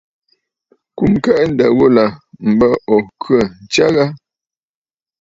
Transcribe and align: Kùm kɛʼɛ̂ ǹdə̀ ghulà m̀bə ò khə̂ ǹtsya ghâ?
Kùm 0.97 1.11
kɛʼɛ̂ 1.23 1.45
ǹdə̀ 1.51 1.67
ghulà 1.77 2.05
m̀bə 2.49 2.67
ò 2.93 2.97
khə̂ 3.23 3.41
ǹtsya 3.63 3.87
ghâ? 3.95 4.05